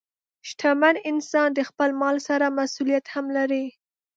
شتمن 0.49 0.95
انسان 1.11 1.49
د 1.53 1.59
خپل 1.69 1.89
مال 2.01 2.15
سره 2.27 2.45
مسؤلیت 2.59 3.05
هم 3.13 3.25
لري. 3.37 3.65